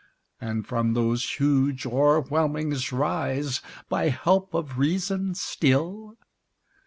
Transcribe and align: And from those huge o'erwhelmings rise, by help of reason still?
And 0.39 0.65
from 0.65 0.93
those 0.95 1.33
huge 1.35 1.85
o'erwhelmings 1.85 2.91
rise, 2.91 3.61
by 3.87 4.09
help 4.09 4.55
of 4.55 4.79
reason 4.79 5.35
still? 5.35 6.15